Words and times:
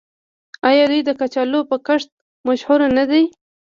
آیا 0.69 0.83
دوی 0.91 1.01
د 1.05 1.09
کچالو 1.19 1.59
په 1.69 1.75
کښت 1.87 2.09
مشهور 2.47 2.79
نه 2.97 3.03
دي؟ 3.09 3.23